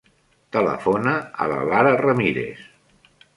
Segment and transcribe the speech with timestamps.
[0.55, 1.13] Telefona
[1.45, 2.65] a la Lara Ramirez.